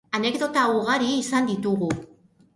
Anekdota 0.19 0.63
ugari 0.77 1.11
izan 1.19 1.53
ditugu. 1.53 1.93